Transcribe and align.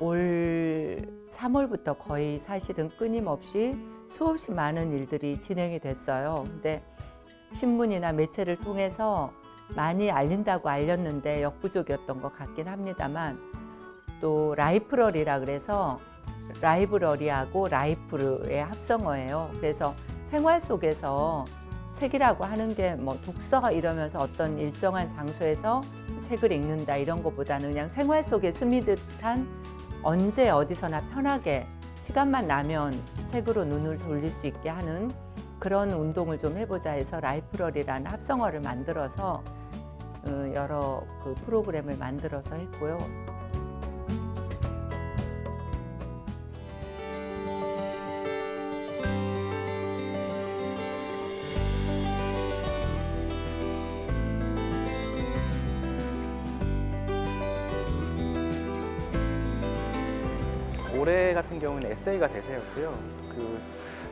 올 0.00 1.06
3월부터 1.30 1.98
거의 1.98 2.38
사실은 2.38 2.90
끊임없이 2.96 3.76
수없이 4.08 4.52
많은 4.52 4.92
일들이 4.92 5.38
진행이 5.38 5.80
됐어요. 5.80 6.44
근데 6.46 6.82
신문이나 7.52 8.12
매체를 8.12 8.56
통해서 8.56 9.32
많이 9.74 10.10
알린다고 10.10 10.68
알렸는데 10.68 11.42
역부족이었던 11.42 12.20
것 12.20 12.32
같긴 12.32 12.68
합니다만 12.68 13.38
또 14.20 14.54
라이프러리라 14.54 15.40
그래서 15.40 15.98
라이브러리하고 16.60 17.68
라이프르의 17.68 18.64
합성어예요. 18.64 19.50
그래서 19.56 19.94
생활 20.24 20.60
속에서 20.60 21.44
책이라고 21.92 22.44
하는 22.44 22.74
게 22.74 22.94
뭐 22.94 23.18
독서 23.24 23.72
이러면서 23.72 24.20
어떤 24.20 24.58
일정한 24.58 25.08
장소에서 25.08 25.80
책을 26.20 26.52
읽는다 26.52 26.96
이런 26.96 27.22
것보다는 27.22 27.70
그냥 27.70 27.88
생활 27.88 28.22
속에 28.22 28.52
스미듯한 28.52 29.46
언제 30.06 30.50
어디서나 30.50 31.00
편하게 31.08 31.66
시간만 32.00 32.46
나면 32.46 33.02
책으로 33.24 33.64
눈을 33.64 33.98
돌릴 33.98 34.30
수 34.30 34.46
있게 34.46 34.68
하는 34.68 35.10
그런 35.58 35.90
운동을 35.90 36.38
좀 36.38 36.56
해보자 36.56 36.92
해서 36.92 37.18
라이프러리라는 37.18 38.08
합성어를 38.12 38.60
만들어서 38.60 39.42
어, 40.22 40.52
여러 40.54 41.02
그 41.24 41.34
프로그램을 41.44 41.96
만들어서 41.96 42.54
했고요. 42.54 42.98
같은 61.56 61.60
경우는 61.60 61.90
에세이가 61.90 62.28
대세였고요. 62.28 62.98
그 63.30 63.60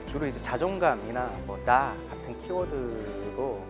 주로 0.07 0.27
이제 0.27 0.41
자존감이나 0.41 1.31
뭐 1.47 1.59
나 1.65 1.95
같은 2.11 2.39
키워드로 2.43 3.63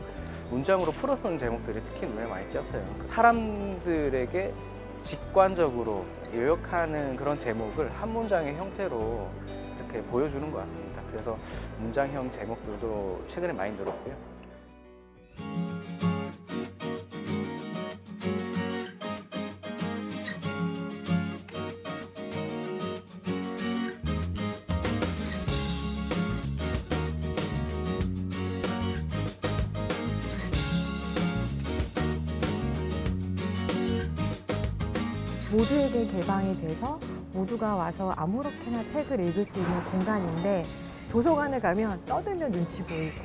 문장으로 0.51 0.91
풀어 0.93 1.15
쓰는 1.15 1.39
제목들이 1.39 1.81
특히 1.85 2.07
눈에 2.07 2.27
많이 2.27 2.49
띄었어요. 2.51 2.85
사람들에게 3.07 4.53
직관적으로 5.03 6.05
요약하는 6.35 7.17
그런 7.17 7.39
제목을 7.39 7.91
한 7.93 8.09
문장의 8.13 8.57
형태로 8.57 9.29
이렇게 9.79 10.03
보여주는 10.09 10.51
것 10.51 10.59
같습니다. 10.59 11.03
그래서 11.11 11.37
문장형 11.79 12.31
제목들도 12.31 13.25
최근에 13.29 13.53
많이 13.53 13.77
늘었고요. 13.77 14.34
모두에게 35.55 36.05
개방이 36.07 36.53
돼서 36.57 36.99
모두가 37.33 37.77
와서 37.77 38.11
아무렇게나 38.17 38.85
책을 38.87 39.21
읽을 39.21 39.45
수 39.45 39.57
있는 39.61 39.85
공간인데 39.85 40.65
도서관에 41.13 41.61
가면 41.61 42.05
떠들면 42.07 42.51
눈치 42.51 42.83
보이고 42.83 43.23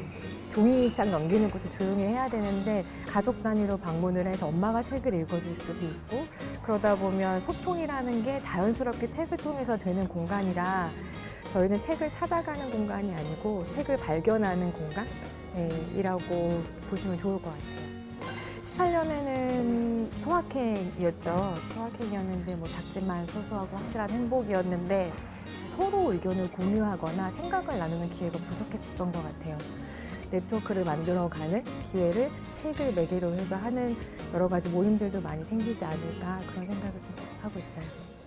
종이장 0.49 1.09
넘기는 1.09 1.49
것도 1.49 1.67
조용히 1.69 2.03
해야 2.03 2.30
되는데 2.30 2.86
가족 3.08 3.41
단위로 3.41 3.77
방문을 3.77 4.27
해서 4.27 4.47
엄마가 4.47 4.83
책을 4.83 5.11
읽어줄 5.16 5.55
수도 5.55 5.83
있고 5.83 6.21
그러다 6.63 6.95
보면 6.95 7.41
소통이라는 7.41 8.23
게 8.23 8.39
자연스럽게 8.41 9.08
책을 9.08 9.38
통해서 9.38 9.75
되는 9.75 10.08
공간이라 10.08 10.91
저희는 11.52 11.81
책을 11.81 12.11
찾아가는 12.11 12.69
공간이 12.69 13.11
아니고 13.11 13.67
책을 13.69 13.97
발견하는 13.97 14.71
공간이라고 14.71 16.64
보시면 16.92 17.17
좋을 17.17 17.42
것 17.42 17.49
같아요. 17.49 17.89
18년에는 18.61 20.11
소확행이었죠. 20.21 21.55
소확행이었는데 21.73 22.55
뭐 22.55 22.67
작지만 22.67 23.25
소소하고 23.27 23.77
확실한 23.77 24.09
행복이었는데 24.09 25.14
서로 25.70 26.11
의견을 26.14 26.52
공유하거나 26.52 27.31
생각을 27.31 27.77
나누는 27.77 28.09
기회가 28.09 28.37
부족했었던 28.37 29.11
것 29.11 29.23
같아요. 29.23 29.58
네트워크를 30.31 30.83
만들어가는 30.83 31.64
기회를 31.92 32.30
책을 32.53 32.93
매개로 32.93 33.33
해서 33.33 33.55
하는 33.55 33.95
여러 34.33 34.47
가지 34.47 34.70
모임들도 34.70 35.21
많이 35.21 35.43
생기지 35.43 35.83
않을까 35.83 36.39
그런 36.52 36.65
생각을 36.65 36.93
좀 37.02 37.15
하고 37.41 37.59
있어요. 37.59 38.18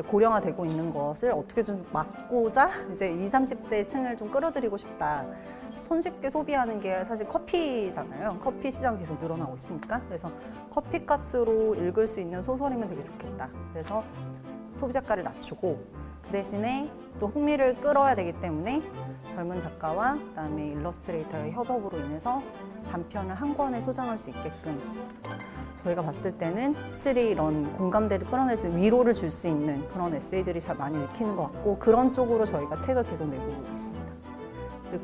이제 0.00 0.08
고령화되고 0.08 0.64
있는 0.64 0.92
것을 0.92 1.30
어떻게 1.32 1.62
좀 1.62 1.86
막고자 1.92 2.70
이제 2.92 3.12
20, 3.12 3.32
30대 3.32 3.86
층을 3.86 4.16
좀 4.16 4.30
끌어들이고 4.30 4.76
싶다. 4.76 5.26
손쉽게 5.74 6.30
소비하는 6.30 6.80
게 6.80 7.04
사실 7.04 7.28
커피잖아요. 7.28 8.38
커피 8.40 8.70
시장 8.70 8.98
계속 8.98 9.18
늘어나고 9.18 9.54
있으니까. 9.54 10.00
그래서 10.06 10.30
커피 10.70 11.04
값으로 11.04 11.74
읽을 11.76 12.06
수 12.06 12.20
있는 12.20 12.42
소설이면 12.42 12.88
되게 12.88 13.04
좋겠다. 13.04 13.48
그래서 13.72 14.02
소비자가를 14.76 15.22
낮추고 15.22 15.78
그 16.22 16.30
대신에 16.30 16.90
또 17.20 17.28
흥미를 17.28 17.76
끌어야 17.76 18.14
되기 18.14 18.32
때문에 18.40 18.82
젊은 19.30 19.60
작가와 19.60 20.14
그다음에 20.14 20.68
일러스트레이터의 20.68 21.52
협업으로 21.52 21.98
인해서 21.98 22.42
단편을 22.90 23.34
한 23.34 23.56
권에 23.56 23.80
소장할 23.80 24.18
수 24.18 24.30
있게끔 24.30 24.80
저희가 25.84 26.02
봤을 26.02 26.36
때는 26.36 26.74
확실히 26.74 27.30
이런 27.30 27.72
공감대를 27.76 28.26
끌어낼 28.26 28.56
수 28.58 28.68
위로를 28.68 29.14
줄 29.14 29.30
수 29.30 29.48
있는 29.48 29.88
그런 29.88 30.14
에세이들이 30.14 30.60
잘 30.60 30.76
많이 30.76 31.02
읽히는 31.04 31.36
것 31.36 31.52
같고 31.52 31.78
그런 31.78 32.12
쪽으로 32.12 32.44
저희가 32.44 32.78
책을 32.80 33.04
계속 33.04 33.28
내고 33.28 33.64
있습니다. 33.68 34.12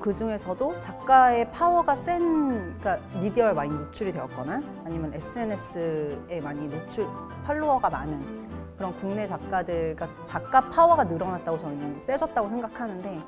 그 0.01 0.13
중에서도 0.13 0.79
작가의 0.81 1.51
파워가 1.53 1.95
센 1.95 2.77
그러니까 2.81 2.99
미디어에 3.21 3.53
많이 3.53 3.71
노출이 3.71 4.13
되었거나 4.13 4.61
아니면 4.85 5.15
SNS에 5.15 6.41
많이 6.43 6.67
노출 6.69 7.07
팔로워가 7.45 7.89
많은 7.89 8.47
그런 8.77 8.95
국내 8.97 9.27
작가들 9.27 9.95
그러니까 9.95 10.25
작가 10.25 10.61
파워가 10.69 11.05
늘어났다고 11.05 11.57
저희는 11.57 12.01
세졌다고 12.01 12.49
생각하는데 12.49 13.21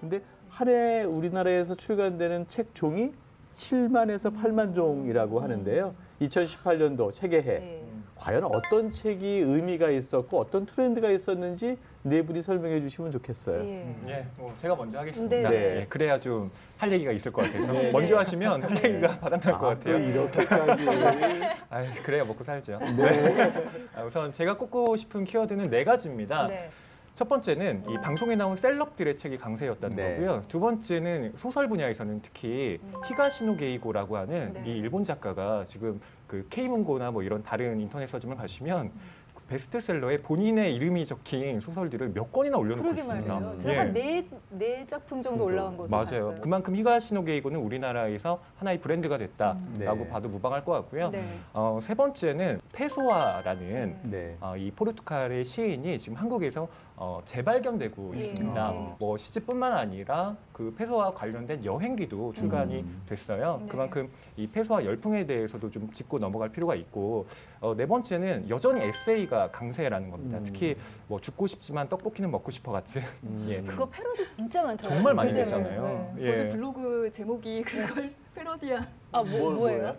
근데 0.00 0.22
한 0.48 0.68
해 0.68 1.02
우리나라에서 1.04 1.74
출간되는 1.74 2.46
책 2.48 2.74
종이 2.74 3.12
7만에서 3.54 4.34
8만 4.36 4.74
종이라고 4.74 5.40
하는데요. 5.40 5.94
2018년도 6.22 7.12
책의 7.12 7.42
해. 7.42 7.58
네. 7.58 7.84
과연 8.16 8.44
어떤 8.44 8.90
책이 8.90 9.24
의미가 9.26 9.90
있었고 9.90 10.40
어떤 10.40 10.66
트렌드가 10.66 11.10
있었는지 11.10 11.78
네 12.02 12.22
분이 12.22 12.42
설명해 12.42 12.80
주시면 12.80 13.12
좋겠어요. 13.12 13.64
예. 13.64 13.94
예, 14.08 14.26
뭐 14.36 14.52
제가 14.58 14.74
먼저 14.74 14.98
하겠습니다. 14.98 15.36
네. 15.36 15.48
네. 15.48 15.80
예, 15.80 15.86
그래야 15.88 16.18
좀 16.18 16.50
할 16.78 16.92
얘기가 16.92 17.10
있을 17.10 17.32
것 17.32 17.42
같아서 17.42 17.72
네. 17.72 17.90
먼저 17.90 18.16
하시면 18.16 18.62
할 18.62 18.84
얘기가 18.84 19.18
바닥날 19.18 19.58
것 19.58 19.66
아, 19.66 19.74
또 19.74 19.80
같아요. 19.80 19.98
이렇게까지. 19.98 20.86
아, 21.70 21.82
그래야 22.04 22.24
먹고 22.24 22.44
살죠. 22.44 22.78
네. 22.96 23.52
아, 23.96 24.04
우선 24.04 24.32
제가 24.32 24.56
꼽고 24.56 24.96
싶은 24.96 25.24
키워드는 25.24 25.70
네 25.70 25.82
가지입니다. 25.82 26.46
네. 26.46 26.70
첫 27.18 27.28
번째는 27.28 27.82
이 27.88 27.96
방송에 28.00 28.36
나온 28.36 28.54
celeb들의 28.54 29.16
책이 29.16 29.38
강세였다는 29.38 29.96
네. 29.96 30.14
거고요. 30.14 30.44
두 30.46 30.60
번째는 30.60 31.32
소설 31.36 31.68
분야에서는 31.68 32.20
특히 32.22 32.78
히가시노 33.08 33.56
게이고라고 33.56 34.16
하는 34.16 34.52
네. 34.52 34.62
이 34.64 34.78
일본 34.78 35.02
작가가 35.02 35.64
지금 35.64 36.00
그 36.28 36.46
K문고나 36.48 37.10
뭐 37.10 37.24
이런 37.24 37.42
다른 37.42 37.80
인터넷 37.80 38.06
서점을 38.06 38.36
가시면 38.36 38.92
그 39.34 39.42
베스트셀러에 39.48 40.18
본인의 40.18 40.76
이름이 40.76 41.06
적힌 41.06 41.58
소설들을 41.58 42.12
몇 42.14 42.30
권이나 42.32 42.56
올려놓고 42.56 42.82
그러게 42.84 43.00
있습니다. 43.00 43.34
말이에요. 43.34 43.54
예. 43.56 43.58
제가 43.58 43.84
네, 43.86 44.28
네 44.50 44.86
작품 44.86 45.20
정도 45.20 45.46
올라간 45.46 45.76
거 45.76 45.88
맞아요. 45.88 46.04
봤어요. 46.04 46.34
그만큼 46.40 46.76
히가시노 46.76 47.24
게이고는 47.24 47.58
우리나라에서 47.58 48.40
하나의 48.58 48.80
브랜드가 48.80 49.18
됐다라고 49.18 49.64
네. 49.76 50.08
봐도 50.08 50.28
무방할 50.28 50.64
것 50.64 50.70
같고요. 50.70 51.10
네. 51.10 51.36
어, 51.52 51.80
세 51.82 51.96
번째는 51.96 52.60
페소아라는 52.72 53.98
네. 54.04 54.36
어, 54.40 54.56
이 54.56 54.70
포르투갈의 54.70 55.44
시인이 55.44 55.98
지금 55.98 56.16
한국에서 56.16 56.68
어, 57.00 57.20
재발견되고 57.24 58.14
예. 58.16 58.26
있습니다. 58.26 58.70
네. 58.72 58.94
뭐 58.98 59.16
시집뿐만 59.16 59.72
아니라 59.72 60.36
그 60.52 60.74
페소와 60.76 61.14
관련된 61.14 61.64
여행기도 61.64 62.32
출간이 62.32 62.80
음. 62.80 63.02
됐어요. 63.08 63.58
네. 63.62 63.68
그만큼 63.68 64.10
이 64.36 64.48
페소와 64.48 64.84
열풍에 64.84 65.24
대해서도 65.24 65.70
좀 65.70 65.88
짚고 65.92 66.18
넘어갈 66.18 66.48
필요가 66.48 66.74
있고 66.74 67.26
어, 67.60 67.72
네 67.76 67.86
번째는 67.86 68.50
여전히 68.50 68.82
에세이가 68.82 69.52
강세라는 69.52 70.10
겁니다. 70.10 70.38
음. 70.38 70.44
특히 70.44 70.76
뭐 71.06 71.20
죽고 71.20 71.46
싶지만 71.46 71.88
떡볶이는 71.88 72.32
먹고 72.32 72.50
싶어 72.50 72.72
같은 72.72 73.00
음. 73.22 73.46
예. 73.48 73.62
그거 73.62 73.88
패러디 73.88 74.28
진짜 74.28 74.64
많더라고요. 74.64 74.96
정말 74.96 75.14
많이 75.14 75.30
그죠? 75.30 75.44
됐잖아요. 75.44 76.14
네. 76.16 76.22
예. 76.26 76.36
저도 76.36 76.48
블로그 76.50 77.10
제목이 77.12 77.62
그걸 77.62 78.12
패러디한 78.34 78.88
아, 79.12 79.22
뭘, 79.22 79.40
뭐, 79.40 79.52
뭐예요? 79.52 79.96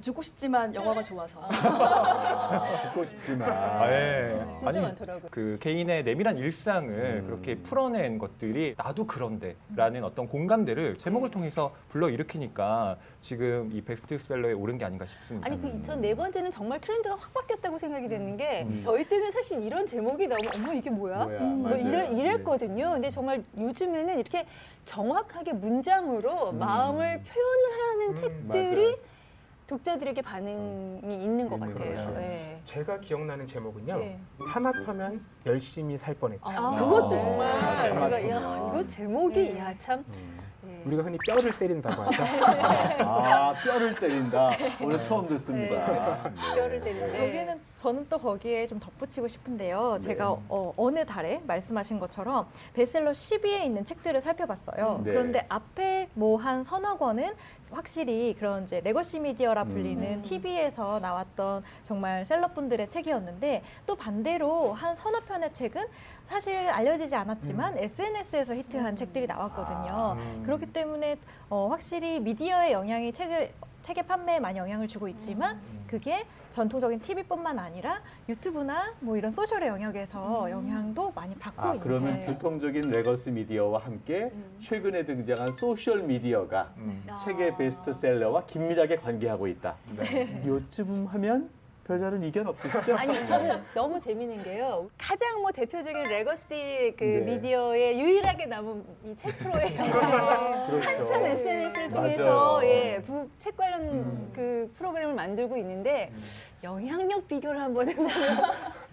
죽고 0.00 0.22
싶지만 0.22 0.74
영화가 0.74 1.02
좋아서. 1.02 1.40
듣고 2.84 3.04
싶지만. 3.04 3.50
아, 3.50 3.90
예. 3.90 4.44
진짜 4.54 4.68
아니, 4.68 4.80
많더라고요. 4.80 5.28
그 5.30 5.58
개인의 5.60 6.04
내밀한 6.04 6.36
일상을 6.36 6.90
음. 7.22 7.26
그렇게 7.26 7.56
풀어낸 7.56 8.18
것들이 8.18 8.74
나도 8.76 9.06
그런데라는 9.06 10.04
어떤 10.04 10.28
공감대를 10.28 10.98
제목을 10.98 11.30
통해서 11.30 11.74
불러 11.88 12.08
일으키니까 12.08 12.96
지금 13.20 13.70
이 13.72 13.80
베스트셀러에 13.82 14.52
오른 14.52 14.78
게 14.78 14.84
아닌가 14.84 15.06
싶습니다. 15.06 15.46
아니 15.46 15.60
그 15.60 15.72
2004번째는 15.80 16.50
정말 16.50 16.80
트렌드가 16.80 17.14
확 17.16 17.32
바뀌었다고 17.34 17.78
생각이 17.78 18.08
되는 18.08 18.36
게 18.36 18.62
음. 18.62 18.80
저희 18.82 19.04
때는 19.04 19.30
사실 19.32 19.62
이런 19.62 19.86
제목이 19.86 20.28
나오면 20.28 20.50
어머 20.54 20.72
이게 20.72 20.90
뭐야? 20.90 21.24
뭐야, 21.24 21.38
뭐 21.40 21.70
맞아요. 21.70 21.88
이래, 21.88 22.06
이랬거든요. 22.08 22.92
근데 22.92 23.10
정말 23.10 23.42
요즘에는 23.58 24.18
이렇게 24.18 24.46
정확하게 24.84 25.52
문장으로 25.54 26.50
음. 26.50 26.58
마음을 26.58 27.22
표현을 27.22 27.80
하는 27.80 28.14
책들이 28.14 28.82
맞아요. 28.84 29.15
독자들에게 29.66 30.22
반응이 30.22 31.24
있는 31.24 31.48
것 31.48 31.58
있는 31.58 31.74
같아요. 31.74 32.14
예. 32.20 32.60
제가 32.64 33.00
기억나는 33.00 33.46
제목은요. 33.46 33.98
예. 33.98 34.20
하마터면 34.38 35.24
열심히 35.44 35.98
살 35.98 36.14
뻔했다. 36.14 36.48
아, 36.48 36.68
아. 36.68 36.70
그것도 36.70 37.08
네. 37.10 37.16
정말 37.16 37.48
맞아요. 37.60 37.94
제가 37.96 38.28
야. 38.30 38.70
이거 38.72 38.86
제목이 38.86 39.34
네. 39.54 39.58
야 39.58 39.74
참. 39.76 40.04
음. 40.08 40.35
예. 40.86 40.88
우리가 40.88 41.02
흔히 41.02 41.18
뼈를 41.26 41.58
때린다고 41.58 42.02
하죠. 42.02 42.22
아, 43.04 43.54
뼈를 43.64 43.94
때린다. 43.96 44.50
오늘 44.80 45.00
처음 45.00 45.26
듣습니다. 45.26 46.30
네. 46.30 46.54
뼈를 46.54 46.80
때리는데. 46.80 47.26
여기는 47.26 47.60
저는 47.76 48.06
또 48.08 48.18
거기에 48.18 48.66
좀 48.66 48.78
덧붙이고 48.78 49.28
싶은데요. 49.28 49.98
제가 50.00 50.30
어, 50.48 50.72
어느 50.76 51.04
달에 51.04 51.40
말씀하신 51.46 51.98
것처럼 51.98 52.46
베스트셀러 52.74 53.10
10위에 53.12 53.64
있는 53.64 53.84
책들을 53.84 54.20
살펴봤어요. 54.20 55.00
네. 55.04 55.10
그런데 55.12 55.44
앞에 55.48 56.08
뭐 56.14 56.36
한 56.36 56.62
서너 56.64 56.96
권은 56.98 57.34
확실히 57.72 58.34
그런 58.38 58.62
이제 58.62 58.80
legacy 58.80 59.18
미디어라 59.18 59.64
불리는 59.64 60.02
음. 60.18 60.22
TV에서 60.22 61.00
나왔던 61.00 61.64
정말 61.82 62.24
celeb분들의 62.24 62.88
책이었는데 62.88 63.62
또 63.86 63.96
반대로 63.96 64.72
한 64.72 64.94
서너 64.94 65.20
편의 65.20 65.52
책은 65.52 65.84
사실 66.28 66.54
알려지지 66.68 67.14
않았지만 67.14 67.78
SNS에서 67.78 68.54
히트한 68.54 68.96
책들이 68.96 69.26
나왔거든요. 69.26 70.16
음. 70.18 70.42
그렇기 70.44 70.66
때문에 70.72 71.16
어, 71.48 71.68
확실히 71.68 72.20
미디어의 72.20 72.72
영향이 72.72 73.12
책을 73.12 73.52
책의 73.82 74.04
판매에 74.08 74.40
많이 74.40 74.58
영향을 74.58 74.88
주고 74.88 75.06
있지만 75.06 75.60
그게 75.86 76.26
전통적인 76.50 76.98
TV뿐만 77.00 77.56
아니라 77.56 78.00
유튜브나 78.28 78.94
뭐 78.98 79.16
이런 79.16 79.30
social의 79.30 79.68
영역에서 79.68 80.50
영향도 80.50 81.12
많이 81.14 81.36
받고 81.36 81.62
아, 81.62 81.66
있는 81.74 81.80
그러면 81.80 82.14
거예요. 82.14 82.32
전통적인 82.32 82.90
legacy 82.90 83.30
미디어와 83.30 83.78
함께 83.80 84.32
최근에 84.58 85.04
등장한 85.04 85.52
소셜 85.52 86.02
미디어가 86.02 86.72
음. 86.78 87.06
책의 87.24 87.56
베스트셀러와 87.58 88.46
긴밀하게 88.46 88.96
관계하고 88.96 89.46
있다. 89.46 89.76
요쯤 90.44 91.06
하면 91.06 91.50
별다른 91.86 92.22
이견 92.24 92.46
없으시죠? 92.48 92.96
아니 92.96 93.24
저는 93.26 93.62
너무 93.72 94.00
재밌는 94.00 94.42
게요. 94.42 94.90
가장 94.98 95.40
뭐 95.40 95.52
대표적인 95.52 96.02
legacy 96.02 96.94
그 96.98 97.04
네. 97.04 97.20
미디어에 97.20 97.98
유일하게 97.98 98.46
남은 98.46 98.84
이 99.04 99.11
책 99.11 99.38
프로예요. 99.38 99.76
그렇죠. 100.66 100.80
한참 100.88 101.24
SNS를 101.26 101.88
통해서. 101.88 102.60
예, 102.64 103.00
부- 103.02 103.28
책 103.38 103.56
관련 103.56 103.82
음. 103.82 104.32
그 104.34 104.72
프로그램을 104.76 105.14
만들고 105.14 105.56
있는데 105.58 106.10
영향력 106.64 107.28
비교를 107.28 107.60
한번 107.60 107.88
해보면 107.88 108.10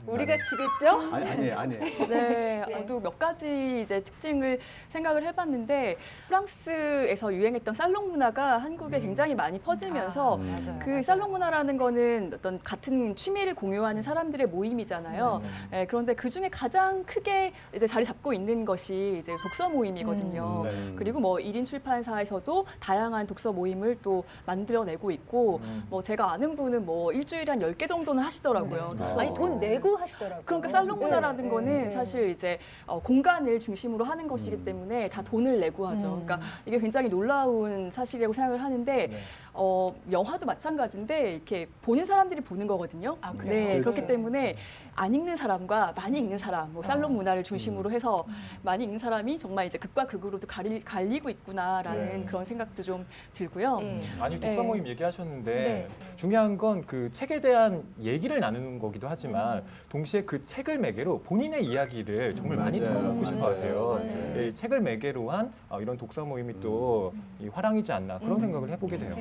우리가 0.06 0.38
지겠죠? 0.38 1.14
아니 1.14 1.30
아니 1.30 1.52
아니. 1.52 1.78
네, 2.10 2.64
저도 2.72 3.00
몇 3.00 3.18
가지 3.18 3.82
이제 3.84 4.02
특징을 4.02 4.60
생각을 4.90 5.24
해봤는데 5.24 5.98
프랑스에서 6.28 7.34
유행했던 7.34 7.74
살롱 7.74 8.12
문화가 8.12 8.58
한국에 8.58 9.00
굉장히 9.00 9.34
많이 9.34 9.60
퍼지면서 9.60 10.36
음. 10.36 10.56
맞아요. 10.58 10.80
그 10.84 11.02
살롱 11.04 11.32
문화라는 11.32 11.78
거는 11.78 12.32
어떤 12.34 12.58
같은 12.60 13.16
취미를 13.16 13.54
공유하는 13.54 14.04
사람들의 14.04 14.48
모임이잖아요. 14.48 15.40
예, 15.74 15.86
그런데 15.86 16.14
그 16.14 16.30
중에 16.30 16.50
가장 16.50 17.04
크게 17.06 17.54
이제 17.74 17.88
자리 17.88 18.04
잡고 18.04 18.34
있는 18.34 18.66
것이 18.66 19.18
이제 19.20 19.34
독서 19.42 19.70
모임이거든요. 19.70 20.64
음. 20.66 20.96
그리고 20.98 21.20
뭐 21.20 21.38
1인 21.38 21.66
출판사에서도 21.66 22.66
다양한 22.80 23.28
독서 23.28 23.52
모임을 23.52 23.98
또 24.02 24.24
만들어내고 24.46 25.12
있고 25.12 25.60
음. 25.64 25.84
뭐 25.90 26.02
제가 26.02 26.32
아는 26.32 26.56
분은 26.56 26.86
뭐 26.86 27.12
일주일에 27.12 27.52
한 27.52 27.60
10개 27.60 27.88
정도는 27.88 28.22
하시더라고요. 28.24 28.90
네. 28.92 28.98
독서 28.98 29.20
아니 29.20 29.34
돈 29.34 29.60
내고 29.60 29.93
하시더라고요. 29.96 30.46
그러니까 30.46 30.70
살롱 30.70 31.00
문화라는 31.00 31.44
네, 31.44 31.50
거는 31.50 31.84
네. 31.84 31.92
사실 31.92 32.30
이제 32.30 32.60
어, 32.86 33.02
공간을 33.02 33.60
중심으로 33.60 34.04
하는 34.04 34.28
것이기 34.28 34.58
음. 34.58 34.64
때문에 34.64 35.10
다 35.10 35.22
돈을 35.22 35.60
내고 35.60 35.88
하죠. 35.88 36.16
음. 36.16 36.26
그러니까 36.26 36.40
이게 36.66 36.80
굉장히 36.80 37.10
놀라운 37.10 37.92
사실이라고 37.92 38.34
생각을 38.34 38.62
하는데 38.62 39.08
네. 39.08 39.18
어, 39.54 39.94
영화도 40.12 40.46
마찬가지인데 40.46 41.34
이렇게 41.34 41.68
보는 41.82 42.06
사람들이 42.06 42.42
보는 42.42 42.68
거거든요. 42.68 43.18
아, 43.22 43.34
그래요? 43.34 43.54
네, 43.54 43.64
그렇죠. 43.80 43.92
그렇기 43.92 44.08
때문에 44.08 44.56
안 44.96 45.14
읽는 45.14 45.36
사람과 45.36 45.94
많이 45.96 46.20
읽는 46.20 46.38
사람, 46.38 46.72
뭐 46.74 46.84
살롱 46.84 47.12
아. 47.12 47.16
문화를 47.16 47.44
중심으로 47.44 47.90
음. 47.90 47.96
해서 47.96 48.26
많이 48.62 48.84
읽는 48.84 49.00
사람이 49.00 49.38
정말 49.40 49.66
이제 49.68 49.78
극과 49.78 50.06
극으로도 50.06 50.48
갈리, 50.48 50.80
갈리고 50.80 51.30
있구나라는 51.30 52.20
네. 52.22 52.26
그런 52.26 52.46
생각도 52.46 52.84
좀 52.84 53.06
들고요. 53.34 53.80
예. 53.82 54.02
아니 54.20 54.40
독서 54.40 54.62
네. 54.62 54.68
모임 54.68 54.88
얘기하셨는데 54.88 55.54
네. 55.54 55.88
중요한 56.16 56.58
건 56.58 56.84
그 56.86 57.12
책에 57.12 57.40
대한 57.40 57.84
얘기를 58.02 58.40
나누는 58.40 58.80
거기도 58.80 59.08
하지만 59.08 59.60
음. 59.60 59.64
동시에 59.90 60.24
그 60.24 60.44
책을 60.44 60.78
매개로 60.80 61.22
본인의 61.22 61.66
이야기를 61.66 62.36
정말 62.36 62.58
많이 62.58 62.80
맞아요. 62.80 62.94
털어놓고 62.96 63.26
싶어 63.26 63.50
하세요. 63.50 64.00
맞아요. 64.00 64.34
네. 64.34 64.48
이 64.48 64.54
책을 64.54 64.82
매개로 64.82 65.32
한 65.32 65.52
어, 65.70 65.82
이런 65.82 65.98
독서 65.98 66.26
모임이 66.26 66.60
또이 66.60 67.50
화랑이지 67.52 67.92
않나 67.92 68.20
그런 68.20 68.34
음. 68.34 68.40
생각을 68.42 68.70
해보게 68.70 68.98
돼요. 68.98 69.16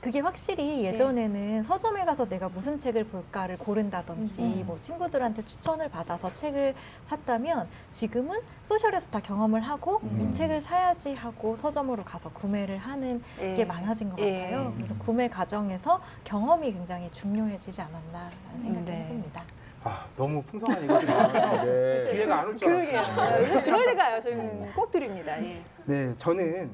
그게 0.00 0.20
확실히 0.20 0.84
예전에는 0.84 1.64
서점에 1.64 2.04
가서 2.04 2.28
내가 2.28 2.48
무슨 2.48 2.78
책을 2.78 3.04
볼까를 3.04 3.58
고른다든지 3.58 4.42
음. 4.42 4.62
뭐 4.64 4.78
친구들한테 4.80 5.42
추천을 5.42 5.88
받아서 5.88 6.32
책을 6.32 6.74
샀다면 7.08 7.68
지금은 7.90 8.40
소셜에서 8.66 9.10
다 9.10 9.18
경험을 9.18 9.60
하고 9.60 9.98
음. 10.04 10.20
이 10.20 10.32
책을 10.32 10.62
사야지 10.62 11.14
하고 11.14 11.56
서점으로 11.56 12.04
가서 12.04 12.30
구매를 12.30 12.78
하는 12.78 13.20
예. 13.40 13.54
게 13.54 13.64
많아진 13.64 14.10
것 14.10 14.20
예. 14.20 14.42
같아요. 14.42 14.72
그래서 14.76 14.94
구매 14.98 15.28
과정에서 15.28 16.00
경험이 16.22 16.72
굉장히 16.72 17.10
중요해지지 17.10 17.80
않았나라는 17.82 18.62
생각이 18.62 18.84
네. 18.86 19.02
해봅니다. 19.04 19.42
아, 19.82 20.06
너무 20.16 20.42
풍성한. 20.42 20.86
네. 20.86 22.04
기회가 22.10 22.40
안 22.40 22.48
올줄 22.48 22.68
그러게요. 22.68 22.98
알았어요. 23.00 23.58
아, 23.58 23.62
그럴 23.62 23.90
리가요. 23.90 24.20
저희는 24.20 24.72
꼭 24.74 24.90
드립니다. 24.92 25.42
예. 25.42 25.62
네, 25.86 26.14
저는 26.18 26.70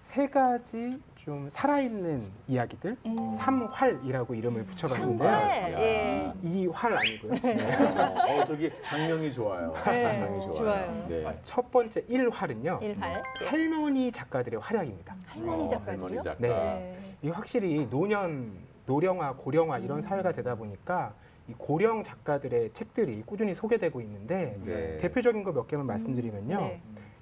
세 0.00 0.28
가지 0.28 1.00
좀 1.24 1.48
살아있는 1.50 2.24
이야기들, 2.48 2.96
삼활이라고 3.38 4.34
이름을 4.34 4.64
붙여봤는데요. 4.64 5.28
삼활. 5.30 5.72
예. 5.78 6.32
이 6.42 6.66
활 6.66 6.96
아니고요. 6.96 7.32
어, 7.32 8.44
저기 8.46 8.70
장명이 8.82 9.30
좋아요. 9.32 9.74
네, 9.84 10.02
장명이 10.02 10.40
좋아요. 10.46 10.52
좋아요. 10.54 11.06
네. 11.08 11.40
첫 11.44 11.70
번째 11.70 12.02
일활은요. 12.08 12.78
일활. 12.82 13.22
예. 13.42 13.46
할머니 13.46 14.10
작가들의 14.10 14.60
활약입니다. 14.60 15.14
할머니 15.26 15.64
어, 15.64 15.66
작가들이요? 15.68 16.02
할머니 16.04 16.22
작가. 16.22 16.38
네. 16.38 16.48
네. 16.48 16.98
이 17.22 17.28
확실히 17.28 17.86
노년, 17.90 18.52
노령화, 18.86 19.34
고령화 19.34 19.78
이런 19.78 20.00
사회가 20.00 20.32
되다 20.32 20.54
보니까 20.54 21.12
이 21.48 21.52
고령 21.58 22.02
작가들의 22.02 22.72
책들이 22.72 23.22
꾸준히 23.26 23.54
소개되고 23.54 24.00
있는데 24.00 24.56
네. 24.64 24.96
대표적인 24.98 25.42
거 25.44 25.52
몇 25.52 25.68
개만 25.68 25.84
말씀드리면요. 25.86 26.56
네. 26.56 26.80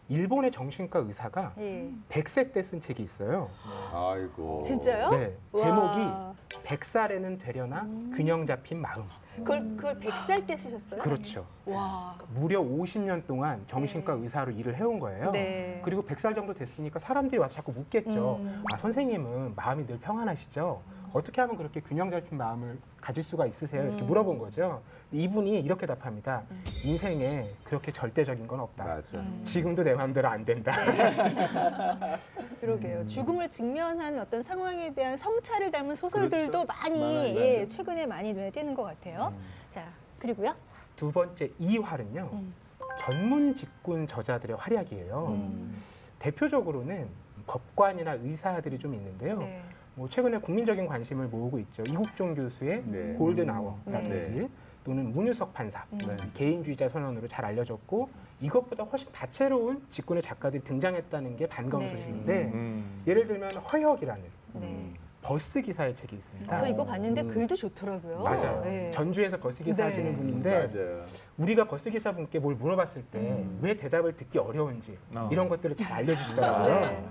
일본의 0.09 0.51
정신과 0.51 1.01
의사가 1.01 1.53
예. 1.59 1.91
100세 2.09 2.53
때 2.53 2.63
쓴 2.63 2.81
책이 2.81 3.03
있어요. 3.03 3.49
아이고. 3.93 4.63
진짜요? 4.65 5.11
네. 5.11 5.37
와. 5.53 5.63
제목이 5.63 6.65
100살에는 6.67 7.39
되려나 7.41 7.83
균형 8.15 8.47
잡힌 8.47 8.81
마음. 8.81 9.05
그걸 9.37 9.77
그걸 9.77 10.01
100살 10.01 10.47
때 10.47 10.57
쓰셨어요? 10.57 11.01
그렇죠. 11.01 11.47
와. 11.67 12.17
무려 12.35 12.61
50년 12.61 13.27
동안 13.27 13.63
정신과 13.69 14.15
네. 14.17 14.23
의사로 14.23 14.51
일을 14.53 14.75
해온 14.77 14.99
거예요. 14.99 15.31
네. 15.31 15.81
그리고 15.85 16.03
100살 16.05 16.35
정도 16.35 16.55
됐으니까 16.55 16.99
사람들이 16.99 17.39
와서 17.39 17.55
자꾸 17.55 17.73
묻겠죠. 17.73 18.37
음. 18.41 18.65
아, 18.75 18.79
선생님은 18.79 19.55
마음이 19.55 19.87
늘 19.87 19.99
평안하시죠? 20.01 20.83
어떻게 21.13 21.41
하면 21.41 21.57
그렇게 21.57 21.81
균형 21.81 22.11
잡힌 22.11 22.37
마음을 22.39 22.79
가질 23.01 23.23
수가 23.23 23.47
있으세요? 23.47 23.83
이렇게 23.85 24.03
음. 24.03 24.07
물어본 24.07 24.39
거죠. 24.39 24.83
이분이 25.13 25.61
이렇게 25.61 25.87
답합니다. 25.87 26.43
음. 26.51 26.65
인생에 26.85 27.49
그렇게 27.65 27.91
절대적인 27.91 28.47
건 28.47 28.61
없다. 28.61 28.85
맞아. 28.85 29.19
음. 29.19 29.41
지금도 29.43 29.83
내 29.83 29.95
마음대로 29.95 30.29
안 30.29 30.45
된다. 30.45 30.73
그러게요. 32.61 33.01
음. 33.01 33.09
죽음을 33.09 33.49
직면한 33.49 34.19
어떤 34.19 34.43
상황에 34.43 34.93
대한 34.93 35.17
성찰을 35.17 35.71
담은 35.71 35.97
소설들도 35.97 36.65
그렇죠. 36.65 36.67
많이 36.67 37.01
많아요, 37.01 37.37
예, 37.37 37.53
맞아요. 37.55 37.69
최근에 37.69 38.07
많이 38.07 38.33
눈에 38.35 38.51
띄는 38.51 38.75
것 38.75 38.83
같아요. 38.83 39.33
음. 39.37 39.45
자, 39.71 39.87
그리고요. 40.19 40.55
두 40.97 41.11
번째 41.13 41.51
이활은요. 41.59 42.31
음. 42.33 42.55
전문 42.99 43.55
직군 43.55 44.07
저자들의 44.07 44.57
활약이에요. 44.57 45.27
음. 45.29 45.75
대표적으로는 46.19 47.09
법관이나 47.47 48.15
의사들이 48.15 48.79
좀 48.79 48.95
있는데요. 48.95 49.39
네. 49.39 49.63
뭐 49.99 50.09
최근에 50.09 50.39
국민적인 50.39 50.87
관심을 50.87 51.27
모으고 51.27 51.59
있죠. 51.59 51.83
이국종 51.83 52.37
교수의 52.37 52.85
네. 52.87 53.15
골든 53.15 53.51
아워라든지 53.51 54.31
네. 54.31 54.49
또는 54.85 55.13
문유석 55.13 55.53
판사 55.53 55.85
음. 55.93 55.99
네. 55.99 56.17
개인주의자 56.35 56.89
선언으로 56.89 57.27
잘 57.27 57.45
알려졌고 57.45 58.09
이것보다 58.41 58.85
훨씬 58.85 59.11
다채로운 59.11 59.83
직군의 59.91 60.23
작가들이 60.23 60.63
등장했다는 60.63 61.37
게 61.37 61.49
반가운 61.49 61.83
네. 61.83 61.97
소식인데 61.97 62.45
음. 62.55 63.03
예를 63.09 63.27
들면 63.27 63.57
허혁이라는 63.57 64.23
네. 64.55 64.93
버스 65.21 65.61
기사의 65.61 65.97
책이 65.97 66.15
있습니다. 66.15 66.57
저 66.57 66.67
이거 66.69 66.85
봤는데 66.85 67.23
음. 67.23 67.29
글도 67.29 67.57
좋더라고요. 67.57 68.21
맞아요. 68.23 68.63
네. 68.63 68.93
전주에서 68.93 69.37
버스 69.41 69.65
기사 69.65 69.79
네. 69.79 69.83
하시는 69.83 70.17
분인데 70.17 70.69
맞아요. 70.69 71.05
우리가 71.39 71.67
버스 71.67 71.91
기사 71.91 72.13
분께 72.13 72.39
뭘 72.39 72.55
물어봤을 72.55 73.03
때왜 73.11 73.31
음. 73.31 73.61
대답을 73.61 74.17
듣기 74.17 74.39
어려운지 74.39 74.97
어. 75.17 75.29
이런 75.33 75.49
것들을 75.49 75.75
잘 75.75 75.93
알려주시더라고요. 75.93 76.81
네. 76.83 77.05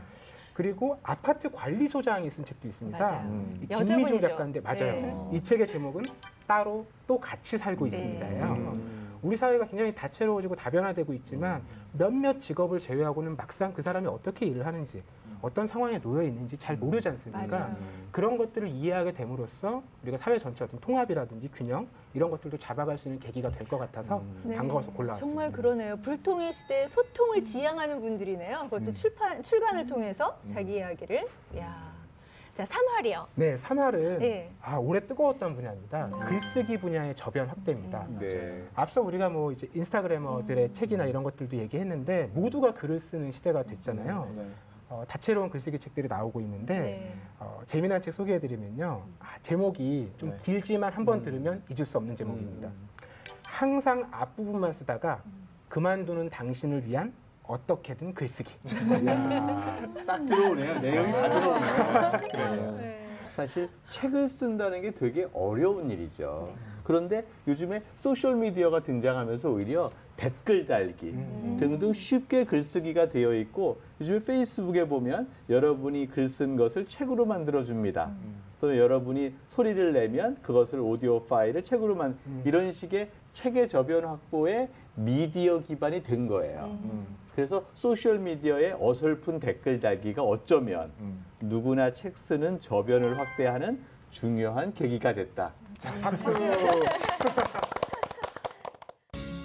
그리고 0.58 0.98
아파트 1.04 1.52
관리소장이 1.52 2.28
쓴 2.32 2.44
책도 2.44 2.68
있습니다. 2.68 2.98
맞아요. 2.98 3.28
음. 3.28 3.68
김미중 3.70 4.20
작가인데 4.20 4.60
맞아요. 4.62 4.78
네. 4.80 5.16
이 5.34 5.44
책의 5.44 5.68
제목은 5.68 6.04
따로 6.48 6.84
또 7.06 7.20
같이 7.20 7.60
살고 7.60 7.88
네. 7.88 7.96
있습니다예요. 7.96 8.44
음. 8.44 9.20
우리 9.22 9.38
사회가 9.38 9.68
굉장히 9.68 9.94
다채로워지고 9.94 10.56
다변화되고 10.56 11.14
있지만 11.14 11.62
몇몇 11.94 12.40
직업을 12.40 12.80
제외하고는 12.80 13.38
막상 13.38 13.72
그 13.72 13.84
사람이 13.84 14.08
어떻게 14.08 14.48
일을 14.48 14.66
하는지 14.66 15.04
어떤 15.42 15.68
상황에 15.68 16.00
놓여 16.00 16.24
있는지 16.24 16.58
잘 16.58 16.76
모르지 16.78 17.08
않습니까? 17.10 17.46
맞아요. 17.58 17.76
그런 18.12 18.38
것들을 18.38 18.68
이해하게 18.68 19.14
됨으로써 19.14 19.84
우리가 20.04 20.18
사회 20.18 20.38
전체 20.38 20.64
어떤 20.64 20.80
통합이라든지 20.80 21.50
균형 21.54 21.88
이런 22.14 22.30
것들도 22.32 22.58
잡아갈 22.58 22.98
수 22.98 23.08
있는 23.08 23.20
계기가 23.20 23.50
될 23.52 23.68
것 23.68 23.78
같아서 23.78 24.20
음. 24.46 24.54
반가워서 24.56 24.92
골라왔습니다. 24.94 25.28
정말 25.28 25.52
그러네요. 25.52 25.98
불통일 25.98 26.54
시대에 26.54 26.88
소통을 26.88 27.42
지향하는 27.42 28.00
분들이네요. 28.00 28.60
그것도 28.66 28.86
음. 28.88 28.94
출판 28.94 29.44
출간을 29.44 29.86
통해서 29.88 30.38
자기 30.46 30.76
이야기를. 30.78 31.28
야. 31.58 31.88
자, 32.54 32.64
3활이요. 32.64 33.26
네, 33.36 33.56
3할은 33.56 34.22
예. 34.24 34.50
아, 34.64 34.78
올해 34.78 35.00
뜨거웠던 35.06 35.54
분야입니다. 35.54 36.10
글쓰기 36.10 36.80
분야의 36.80 37.14
저변 37.16 37.48
확대입니다. 37.50 38.08
네. 38.20 38.66
앞서 38.74 39.02
우리가 39.02 39.30
뭐 39.30 39.52
이제 39.52 39.70
인스타그래머들의 39.76 40.74
책이나 40.74 41.06
이런 41.06 41.22
것들도 41.22 41.56
얘기했는데 41.56 42.32
모두가 42.34 42.74
글을 42.74 43.00
쓰는 43.00 43.32
시대가 43.32 43.62
됐잖아요. 43.62 44.32
네. 44.36 44.48
어, 44.90 45.04
다채로운 45.08 45.50
글쓰기 45.50 45.80
책들이 45.80 46.08
나오고 46.08 46.40
있는데 46.42 46.80
네. 46.80 47.14
어, 47.40 47.62
재미난 47.66 48.02
책 48.02 48.14
소개해드리면요. 48.14 49.04
아, 49.20 49.26
제목이 49.42 50.12
좀 50.18 50.32
네. 50.32 50.38
길지만 50.38 50.94
한번 50.94 51.22
들으면 51.22 51.62
잊을 51.70 51.86
수 51.86 51.98
없는 51.98 52.16
제목입니다. 52.16 52.70
음. 52.70 52.90
항상 53.46 54.08
앞부분만 54.12 54.72
쓰다가 54.72 55.22
그만두는 55.68 56.30
당신을 56.30 56.86
위한 56.88 57.14
어떻게든 57.44 58.14
글쓰기. 58.14 58.54
딱 60.06 60.26
들어오네요. 60.26 60.80
내용이 60.80 61.12
다 61.12 61.30
들어오네요. 61.30 62.18
그래요. 62.32 62.72
네. 62.80 63.08
사실 63.32 63.70
책을 63.88 64.28
쓴다는 64.28 64.82
게 64.82 64.92
되게 64.92 65.28
어려운 65.34 65.90
일이죠. 65.90 66.54
그런데 66.84 67.26
요즘에 67.48 67.84
소셜 67.96 68.36
미디어가 68.36 68.82
등장하면서 68.82 69.50
오히려 69.50 69.92
댓글 70.18 70.66
달기 70.66 71.16
등등 71.58 71.94
쉽게 71.94 72.44
글쓰기가 72.46 73.10
되어 73.10 73.34
있고 73.36 73.80
요즘에 74.02 74.20
페이스북에 74.20 74.88
보면 74.88 75.30
여러분이 75.50 76.08
글 76.08 76.28
쓴 76.28 76.56
것을 76.58 76.86
책으로 76.86 77.26
만들어 77.26 77.64
줍니다. 77.64 78.12
또는 78.60 78.76
여러분이 78.78 79.34
소리를 79.48 79.94
내면 79.94 80.36
그것을 80.42 80.80
오디오 80.80 81.24
파일을 81.26 81.62
책으로 81.64 81.96
만 81.96 82.18
이런 82.44 82.72
식의 82.72 83.10
책의 83.32 83.68
저변 83.68 84.04
확보에 84.06 84.70
미디어 84.96 85.60
기반이 85.60 86.02
된 86.02 86.28
거예요. 86.28 86.78
그래서 87.36 87.64
소셜 87.76 88.18
미디어의 88.18 88.78
어설픈 88.80 89.40
댓글 89.40 89.80
달기가 89.80 90.24
어쩌면 90.24 90.92
음. 91.00 91.24
누구나 91.42 91.94
책 91.94 92.18
쓰는 92.18 92.60
저변을 92.60 93.20
확대하는 93.20 93.80
중요한 94.10 94.74
계기가 94.74 95.14
됐다. 95.14 95.54
자, 95.78 95.94
박수. 96.02 96.32